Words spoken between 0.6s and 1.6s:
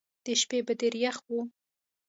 به ډېر یخ وو.